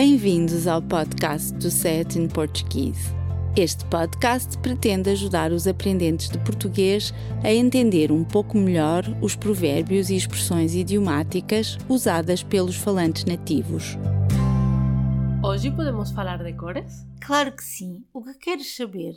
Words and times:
Bem-vindos 0.00 0.68
ao 0.68 0.80
podcast 0.80 1.52
do 1.54 1.72
Set 1.72 2.16
in 2.16 2.28
Portuguese. 2.28 3.12
Este 3.56 3.84
podcast 3.86 4.56
pretende 4.58 5.10
ajudar 5.10 5.50
os 5.50 5.66
aprendentes 5.66 6.28
de 6.28 6.38
português 6.38 7.12
a 7.42 7.52
entender 7.52 8.12
um 8.12 8.22
pouco 8.22 8.56
melhor 8.56 9.02
os 9.20 9.34
provérbios 9.34 10.08
e 10.08 10.14
expressões 10.14 10.72
idiomáticas 10.72 11.76
usadas 11.88 12.44
pelos 12.44 12.76
falantes 12.76 13.24
nativos. 13.24 13.96
Hoje 15.44 15.68
podemos 15.72 16.12
falar 16.12 16.44
de 16.44 16.52
cores? 16.52 17.04
Claro 17.20 17.50
que 17.50 17.64
sim. 17.64 18.04
O 18.12 18.22
que 18.22 18.34
queres 18.34 18.76
saber? 18.76 19.16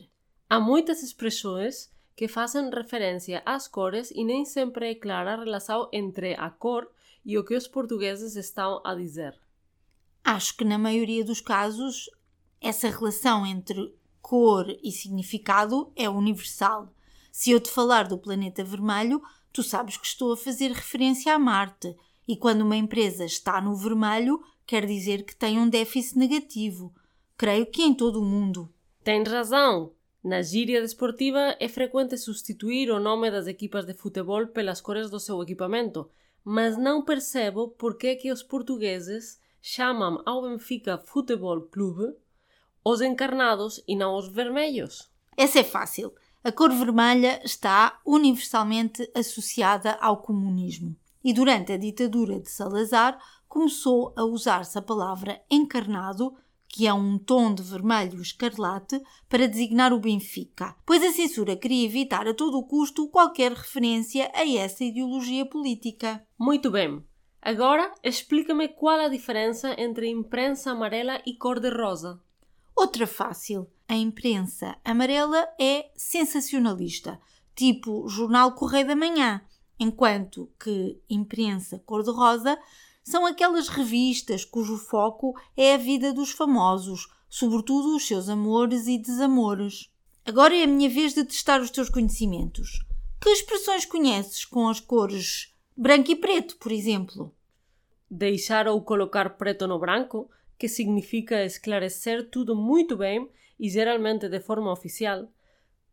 Há 0.49 0.59
muitas 0.59 1.03
expressões 1.03 1.91
que 2.15 2.27
fazem 2.27 2.71
referência 2.71 3.43
às 3.45 3.67
cores 3.67 4.09
e 4.09 4.23
nem 4.23 4.45
sempre 4.45 4.89
é 4.89 4.95
clara 4.95 5.35
a 5.35 5.43
relação 5.43 5.87
entre 5.93 6.33
a 6.33 6.49
cor 6.49 6.87
e 7.23 7.37
o 7.37 7.45
que 7.45 7.55
os 7.55 7.67
portugueses 7.67 8.35
estão 8.35 8.81
a 8.83 8.95
dizer. 8.95 9.39
Acho 10.23 10.55
que 10.55 10.63
na 10.63 10.77
maioria 10.77 11.23
dos 11.23 11.41
casos 11.41 12.09
essa 12.59 12.89
relação 12.89 13.45
entre 13.45 13.93
cor 14.21 14.67
e 14.83 14.91
significado 14.91 15.91
é 15.95 16.07
universal. 16.09 16.93
Se 17.31 17.51
eu 17.51 17.59
te 17.59 17.69
falar 17.69 18.07
do 18.07 18.17
planeta 18.17 18.63
vermelho, 18.63 19.21
tu 19.51 19.63
sabes 19.63 19.97
que 19.97 20.05
estou 20.05 20.33
a 20.33 20.37
fazer 20.37 20.71
referência 20.71 21.33
a 21.33 21.39
Marte, 21.39 21.95
e 22.27 22.37
quando 22.37 22.61
uma 22.61 22.77
empresa 22.77 23.25
está 23.25 23.59
no 23.59 23.75
vermelho, 23.75 24.41
quer 24.65 24.85
dizer 24.85 25.25
que 25.25 25.35
tem 25.35 25.57
um 25.57 25.67
déficit 25.67 26.17
negativo. 26.17 26.93
Creio 27.35 27.65
que 27.65 27.81
em 27.81 27.93
todo 27.93 28.21
o 28.21 28.25
mundo. 28.25 28.71
Tens 29.03 29.27
razão. 29.27 29.91
Na 30.23 30.43
gíria 30.43 30.79
desportiva 30.79 31.57
é 31.59 31.67
frequente 31.67 32.15
substituir 32.15 32.91
o 32.91 32.99
nome 32.99 33.31
das 33.31 33.47
equipas 33.47 33.85
de 33.85 33.95
futebol 33.95 34.45
pelas 34.47 34.79
cores 34.79 35.09
do 35.09 35.19
seu 35.19 35.41
equipamento, 35.41 36.07
mas 36.43 36.77
não 36.77 37.03
percebo 37.03 37.69
por 37.69 37.97
que, 37.97 38.15
que 38.15 38.31
os 38.31 38.43
portugueses 38.43 39.39
chamam 39.61 40.21
ao 40.25 40.41
Benfica 40.41 40.97
Futebol 40.97 41.61
Clube 41.61 42.15
os 42.83 43.01
encarnados 43.01 43.81
e 43.87 43.95
não 43.95 44.17
os 44.17 44.27
vermelhos. 44.27 45.09
Essa 45.37 45.59
é 45.59 45.63
fácil. 45.63 46.13
A 46.43 46.51
cor 46.51 46.71
vermelha 46.71 47.39
está 47.45 47.99
universalmente 48.03 49.09
associada 49.15 49.93
ao 50.01 50.17
comunismo. 50.17 50.95
E 51.23 51.33
durante 51.33 51.71
a 51.71 51.77
ditadura 51.77 52.39
de 52.39 52.49
Salazar 52.49 53.19
começou 53.47 54.11
a 54.15 54.23
usar-se 54.23 54.77
a 54.77 54.81
palavra 54.81 55.39
encarnado, 55.51 56.33
que 56.67 56.87
é 56.87 56.93
um 56.93 57.19
tom 57.19 57.53
de 57.53 57.61
vermelho 57.61 58.19
escarlate, 58.19 58.99
para 59.29 59.47
designar 59.47 59.93
o 59.93 59.99
Benfica, 59.99 60.75
pois 60.85 61.03
a 61.03 61.11
censura 61.11 61.55
queria 61.55 61.85
evitar 61.85 62.27
a 62.27 62.33
todo 62.33 62.65
custo 62.65 63.07
qualquer 63.09 63.51
referência 63.51 64.31
a 64.33 64.49
essa 64.49 64.83
ideologia 64.83 65.45
política. 65.45 66.25
Muito 66.39 66.71
bem. 66.71 67.05
Agora 67.41 67.91
explica-me 68.03 68.67
qual 68.67 68.99
a 68.99 69.09
diferença 69.09 69.73
entre 69.81 70.07
imprensa 70.07 70.71
amarela 70.71 71.19
e 71.25 71.33
cor-de-rosa. 71.33 72.21
Outra 72.75 73.07
fácil. 73.07 73.67
A 73.87 73.95
imprensa 73.95 74.77
amarela 74.85 75.49
é 75.59 75.89
sensacionalista, 75.95 77.19
tipo 77.55 78.07
Jornal 78.07 78.53
Correio 78.53 78.87
da 78.87 78.95
Manhã, 78.95 79.41
enquanto 79.79 80.49
que 80.59 81.01
imprensa 81.09 81.79
cor-de-rosa 81.79 82.59
são 83.03 83.25
aquelas 83.25 83.67
revistas 83.67 84.45
cujo 84.45 84.77
foco 84.77 85.33
é 85.57 85.73
a 85.73 85.77
vida 85.77 86.13
dos 86.13 86.31
famosos, 86.31 87.09
sobretudo 87.27 87.95
os 87.95 88.05
seus 88.05 88.29
amores 88.29 88.87
e 88.87 88.99
desamores. 88.99 89.89
Agora 90.23 90.55
é 90.55 90.63
a 90.63 90.67
minha 90.67 90.89
vez 90.89 91.15
de 91.15 91.25
testar 91.25 91.59
os 91.59 91.71
teus 91.71 91.89
conhecimentos. 91.89 92.85
Que 93.19 93.29
expressões 93.29 93.85
conheces 93.85 94.45
com 94.45 94.69
as 94.69 94.79
cores 94.79 95.50
branco 95.75 96.11
e 96.11 96.15
preto, 96.15 96.57
por 96.57 96.71
exemplo? 96.71 97.33
Deixar 98.09 98.67
ou 98.67 98.81
colocar 98.81 99.37
preto 99.37 99.67
no 99.67 99.79
branco, 99.79 100.29
que 100.57 100.67
significa 100.67 101.43
esclarecer 101.43 102.29
tudo 102.29 102.55
muito 102.55 102.97
bem 102.97 103.29
e 103.59 103.69
geralmente 103.69 104.27
de 104.29 104.39
forma 104.39 104.71
oficial. 104.71 105.27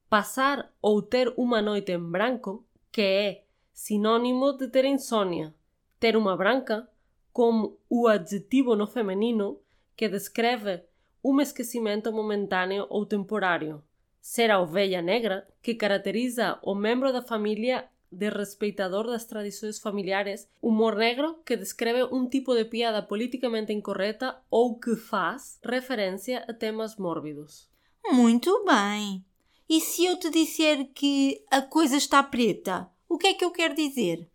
Passar 0.09 0.73
ou 0.81 1.03
ter 1.03 1.33
uma 1.37 1.63
noite 1.63 1.93
em 1.93 1.99
branco, 1.99 2.67
que 2.91 3.03
é 3.03 3.45
sinônimo 3.73 4.57
de 4.57 4.69
ter 4.69 4.85
insônia. 4.85 5.55
Ter 6.01 6.17
uma 6.17 6.37
branca, 6.37 6.89
como 7.33 7.79
o 7.89 8.09
adjetivo 8.09 8.75
no 8.75 8.87
feminino, 8.87 9.61
que 9.97 10.09
descreve 10.09 10.83
um 11.23 11.41
esquecimento 11.41 12.13
momentâneo 12.13 12.87
ou 12.89 13.05
temporário. 13.05 13.83
Ser 14.21 14.51
a 14.51 14.61
ovelha 14.61 15.01
negra, 15.01 15.47
que 15.63 15.75
caracteriza 15.75 16.59
o 16.63 16.75
membro 16.75 17.13
da 17.13 17.23
família 17.23 17.89
de 18.11 18.31
respeitador 18.31 19.07
das 19.07 19.25
tradições 19.25 19.79
familiares, 19.79 20.49
humor 20.61 20.97
negro 20.97 21.41
que 21.45 21.57
descreve 21.57 22.05
um 22.05 22.29
tipo 22.29 22.55
de 22.55 22.65
piada 22.65 23.03
politicamente 23.03 23.73
incorreta 23.73 24.41
ou 24.51 24.79
que 24.79 24.97
faz 24.97 25.59
referência 25.63 26.45
a 26.49 26.55
temas 26.55 26.97
mórbidos. 26.97 27.69
Muito 28.11 28.65
bem. 28.65 29.25
E 29.69 29.81
se 29.81 30.07
eu 30.07 30.19
te 30.19 30.31
disser 30.31 30.89
que 30.95 31.45
a 31.51 31.61
coisa 31.61 31.97
está 31.97 32.23
preta, 32.23 32.89
o 33.09 33.19
que 33.19 33.29
é 33.29 33.35
que 33.35 33.45
eu 33.45 33.51
quero 33.51 33.75
dizer? 33.75 34.27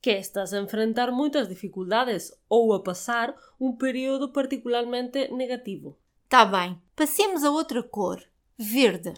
Que 0.00 0.12
estás 0.12 0.54
a 0.54 0.60
enfrentar 0.60 1.10
muitas 1.10 1.48
dificuldades 1.48 2.32
ou 2.48 2.72
a 2.72 2.82
passar 2.82 3.34
um 3.60 3.76
período 3.76 4.32
particularmente 4.32 5.28
negativo. 5.32 5.98
Tá 6.28 6.44
bem. 6.44 6.80
Passemos 6.96 7.44
a 7.44 7.50
outra 7.50 7.82
cor. 7.82 8.22
Verde. 8.56 9.14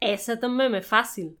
Essa 0.00 0.36
também 0.36 0.74
é 0.74 0.82
fácil. 0.82 1.36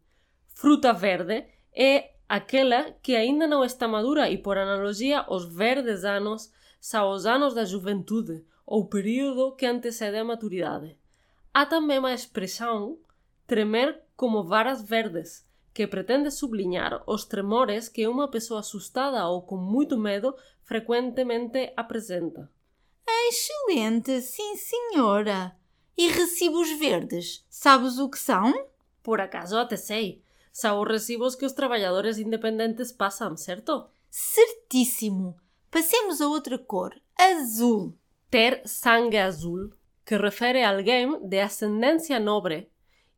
Fruta 0.54 0.92
verde 0.92 1.44
é 1.74 2.12
aquela 2.28 2.92
que 3.02 3.14
ainda 3.14 3.46
não 3.46 3.64
está 3.64 3.86
madura 3.86 4.30
e, 4.30 4.38
por 4.38 4.56
analogia, 4.56 5.24
os 5.28 5.44
verdes 5.44 6.04
anos 6.04 6.52
são 6.80 7.10
os 7.10 7.26
anos 7.26 7.54
da 7.54 7.64
juventude, 7.64 8.44
ou 8.66 8.86
período 8.86 9.54
que 9.54 9.66
antecede 9.66 10.16
a 10.16 10.24
maturidade. 10.24 10.98
Há 11.52 11.66
também 11.66 12.04
a 12.04 12.14
expressão 12.14 12.98
tremer 13.46 14.00
como 14.16 14.42
varas 14.42 14.82
verdes, 14.82 15.46
que 15.74 15.86
pretende 15.86 16.30
sublinhar 16.30 17.02
os 17.06 17.24
tremores 17.24 17.88
que 17.88 18.06
uma 18.06 18.28
pessoa 18.28 18.60
assustada 18.60 19.26
ou 19.28 19.42
com 19.42 19.56
muito 19.56 19.98
medo 19.98 20.34
frequentemente 20.62 21.72
apresenta. 21.76 22.50
Excelente, 23.06 24.20
sim 24.20 24.56
senhora. 24.56 25.56
E 25.96 26.08
recibos 26.08 26.70
verdes, 26.78 27.44
sabes 27.48 27.98
o 27.98 28.08
que 28.08 28.18
são? 28.18 28.68
Por 29.02 29.20
acaso 29.20 29.58
até 29.58 29.76
sei. 29.76 30.22
São 30.52 30.80
os 30.82 30.88
recibos 30.88 31.34
que 31.34 31.46
os 31.46 31.52
trabalhadores 31.52 32.18
independentes 32.18 32.92
passam, 32.92 33.36
certo? 33.36 33.86
Certíssimo. 34.10 35.36
Passemos 35.70 36.20
a 36.20 36.28
outra 36.28 36.58
cor, 36.58 36.94
azul. 37.18 37.96
Ter 38.30 38.60
sangue 38.66 39.16
azul, 39.16 39.72
que 40.04 40.16
refere 40.16 40.62
a 40.62 40.70
alguém 40.70 41.26
de 41.26 41.40
ascendência 41.40 42.20
nobre, 42.20 42.68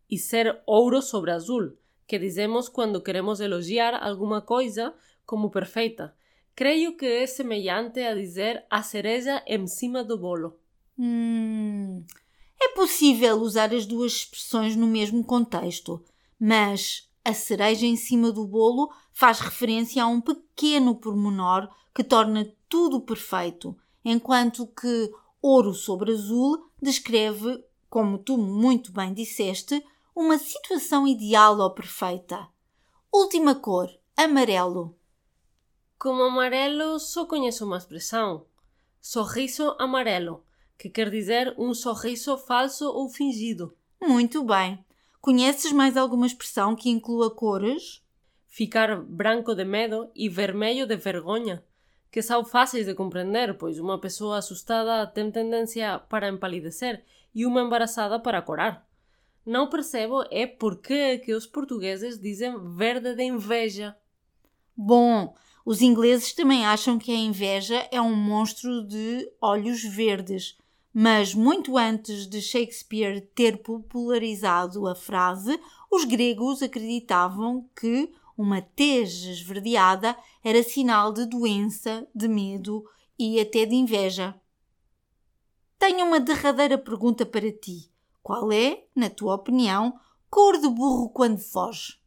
e 0.08 0.16
ser 0.16 0.62
ouro 0.64 1.02
sobre 1.02 1.32
azul, 1.32 1.76
que 2.06 2.18
dizemos 2.18 2.68
quando 2.68 3.02
queremos 3.02 3.40
elogiar 3.40 3.94
alguma 3.94 4.40
coisa 4.40 4.94
como 5.26 5.50
perfeita. 5.50 6.14
Creio 6.54 6.96
que 6.96 7.06
é 7.06 7.26
semelhante 7.26 8.00
a 8.00 8.14
dizer 8.14 8.64
a 8.70 8.82
cereja 8.82 9.42
em 9.46 9.66
cima 9.66 10.04
do 10.04 10.16
bolo. 10.16 10.56
Hum, 10.96 12.04
é 12.62 12.68
possível 12.68 13.36
usar 13.38 13.74
as 13.74 13.84
duas 13.86 14.12
expressões 14.12 14.76
no 14.76 14.86
mesmo 14.86 15.24
contexto, 15.24 16.04
mas 16.38 17.10
a 17.24 17.32
cereja 17.32 17.86
em 17.86 17.96
cima 17.96 18.30
do 18.30 18.46
bolo 18.46 18.92
faz 19.12 19.40
referência 19.40 20.02
a 20.02 20.06
um 20.06 20.20
pequeno 20.20 20.94
pormenor 20.94 21.68
que 21.94 22.04
torna 22.04 22.52
tudo 22.68 23.00
perfeito, 23.00 23.76
enquanto 24.04 24.66
que 24.66 25.10
ouro 25.40 25.72
sobre 25.72 26.12
azul 26.12 26.70
descreve, 26.82 27.64
como 27.88 28.18
tu 28.18 28.36
muito 28.36 28.92
bem 28.92 29.14
disseste, 29.14 29.82
uma 30.14 30.38
situação 30.38 31.06
ideal 31.06 31.58
ou 31.58 31.70
perfeita. 31.70 32.48
Última 33.12 33.54
cor, 33.54 33.88
amarelo. 34.16 34.96
Como 35.98 36.22
amarelo, 36.22 36.98
só 36.98 37.24
conheço 37.24 37.64
uma 37.64 37.78
expressão: 37.78 38.44
sorriso 39.00 39.74
amarelo, 39.78 40.44
que 40.76 40.90
quer 40.90 41.10
dizer 41.10 41.54
um 41.56 41.72
sorriso 41.72 42.36
falso 42.36 42.86
ou 42.86 43.08
fingido. 43.08 43.76
Muito 44.02 44.44
bem. 44.44 44.84
Conheces 45.24 45.72
mais 45.72 45.96
alguma 45.96 46.26
expressão 46.26 46.76
que 46.76 46.90
inclua 46.90 47.34
cores? 47.34 48.04
Ficar 48.46 49.00
branco 49.00 49.54
de 49.54 49.64
medo 49.64 50.10
e 50.14 50.28
vermelho 50.28 50.86
de 50.86 50.96
vergonha, 50.96 51.64
que 52.12 52.20
são 52.20 52.44
fáceis 52.44 52.84
de 52.84 52.94
compreender, 52.94 53.56
pois 53.56 53.78
uma 53.78 53.98
pessoa 53.98 54.36
assustada 54.36 55.06
tem 55.06 55.30
tendência 55.30 55.98
para 55.98 56.28
empalidecer 56.28 57.02
e 57.34 57.46
uma 57.46 57.62
embaraçada 57.62 58.20
para 58.20 58.42
corar. 58.42 58.86
Não 59.46 59.70
percebo 59.70 60.26
é 60.30 60.46
por 60.46 60.82
que, 60.82 61.16
que 61.20 61.32
os 61.32 61.46
portugueses 61.46 62.20
dizem 62.20 62.58
verde 62.74 63.14
de 63.14 63.22
inveja. 63.22 63.96
Bom, 64.76 65.34
os 65.64 65.80
ingleses 65.80 66.34
também 66.34 66.66
acham 66.66 66.98
que 66.98 67.10
a 67.10 67.16
inveja 67.16 67.88
é 67.90 67.98
um 67.98 68.14
monstro 68.14 68.86
de 68.86 69.26
olhos 69.40 69.82
verdes 69.84 70.58
mas 70.96 71.34
muito 71.34 71.76
antes 71.76 72.24
de 72.28 72.40
Shakespeare 72.40 73.20
ter 73.34 73.58
popularizado 73.64 74.86
a 74.86 74.94
frase, 74.94 75.58
os 75.90 76.04
gregos 76.04 76.62
acreditavam 76.62 77.68
que 77.74 78.14
uma 78.38 78.62
tez 78.62 79.24
esverdeada 79.24 80.16
era 80.42 80.62
sinal 80.62 81.12
de 81.12 81.26
doença, 81.26 82.06
de 82.14 82.28
medo 82.28 82.88
e 83.18 83.40
até 83.40 83.66
de 83.66 83.74
inveja. 83.74 84.40
tenho 85.80 86.06
uma 86.06 86.20
derradeira 86.20 86.78
pergunta 86.78 87.26
para 87.26 87.50
ti. 87.52 87.92
Qual 88.22 88.52
é, 88.52 88.86
na 88.94 89.10
tua 89.10 89.34
opinião, 89.34 89.98
cor 90.30 90.58
de 90.58 90.68
burro 90.68 91.10
quando 91.10 91.38
foge? 91.38 91.98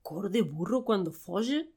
Cor 0.00 0.28
de 0.28 0.42
burro 0.42 0.82
quando 0.82 1.12
foge? 1.12 1.68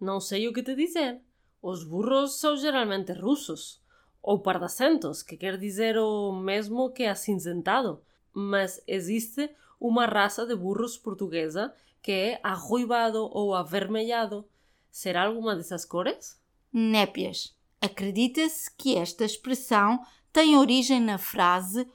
Não 0.00 0.20
sei 0.20 0.46
o 0.46 0.52
que 0.52 0.62
te 0.62 0.74
dizer. 0.76 1.20
Os 1.60 1.82
burros 1.82 2.38
são 2.38 2.56
geralmente 2.56 3.12
russos. 3.12 3.82
Ou 4.22 4.40
pardacentos, 4.40 5.22
que 5.22 5.36
quer 5.36 5.56
dizer 5.56 5.96
o 5.98 6.32
mesmo 6.32 6.90
que 6.90 7.04
acinzentado. 7.04 8.02
Mas 8.32 8.82
existe 8.86 9.50
uma 9.80 10.06
raça 10.06 10.46
de 10.46 10.54
burros 10.54 10.96
portuguesa 10.96 11.72
que 12.02 12.12
é 12.12 12.40
arruivado 12.42 13.28
ou 13.32 13.54
avermelhado. 13.54 14.46
Será 14.90 15.26
alguma 15.26 15.54
dessas 15.54 15.84
cores? 15.84 16.40
Népias. 16.72 17.54
Acredita-se 17.80 18.70
que 18.76 18.96
esta 18.96 19.24
expressão 19.24 20.00
tem 20.32 20.56
origem 20.56 21.00
na 21.00 21.18
frase 21.18 21.86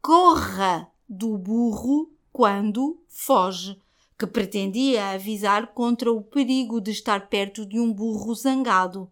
corra 0.00 0.88
do 1.08 1.38
burro 1.38 2.12
quando 2.32 3.02
foge, 3.08 3.80
que 4.18 4.26
pretendia 4.26 5.10
avisar 5.10 5.68
contra 5.68 6.12
o 6.12 6.20
perigo 6.22 6.80
de 6.80 6.90
estar 6.90 7.28
perto 7.28 7.64
de 7.64 7.80
um 7.80 7.92
burro 7.92 8.34
zangado. 8.34 9.10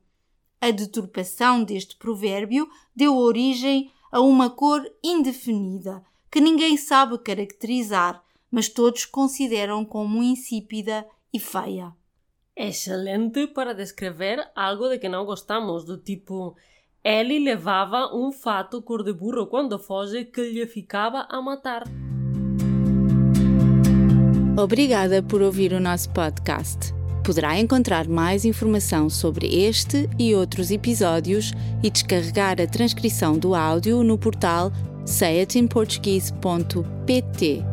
A 0.62 0.70
deturpação 0.70 1.64
deste 1.64 1.96
provérbio 1.96 2.70
deu 2.94 3.16
origem 3.16 3.90
a 4.12 4.20
uma 4.20 4.48
cor 4.48 4.88
indefinida, 5.02 6.04
que 6.30 6.40
ninguém 6.40 6.76
sabe 6.76 7.18
caracterizar, 7.18 8.22
mas 8.48 8.68
todos 8.68 9.04
consideram 9.04 9.84
como 9.84 10.22
insípida 10.22 11.04
e 11.34 11.40
feia. 11.40 11.92
Excelente 12.54 13.48
para 13.48 13.74
descrever 13.74 14.38
algo 14.54 14.88
de 14.88 15.00
que 15.00 15.08
não 15.08 15.24
gostamos, 15.24 15.84
do 15.84 15.98
tipo 15.98 16.54
ele 17.02 17.40
levava 17.40 18.14
um 18.14 18.30
fato 18.30 18.80
cor 18.82 19.02
de 19.02 19.12
burro 19.12 19.48
quando 19.48 19.80
foge 19.80 20.26
que 20.26 20.42
lhe 20.42 20.64
ficava 20.68 21.26
a 21.28 21.42
matar. 21.42 21.82
Obrigada 24.56 25.24
por 25.24 25.42
ouvir 25.42 25.72
o 25.72 25.80
nosso 25.80 26.08
podcast. 26.12 27.01
Poderá 27.24 27.58
encontrar 27.58 28.06
mais 28.08 28.44
informação 28.44 29.08
sobre 29.08 29.46
este 29.46 30.10
e 30.18 30.34
outros 30.34 30.70
episódios 30.70 31.54
e 31.82 31.90
descarregar 31.90 32.60
a 32.60 32.66
transcrição 32.66 33.38
do 33.38 33.54
áudio 33.54 34.02
no 34.02 34.18
portal 34.18 34.70
sayatinportuguese.pt. 35.04 37.64